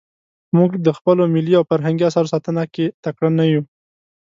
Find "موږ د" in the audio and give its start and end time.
0.57-0.87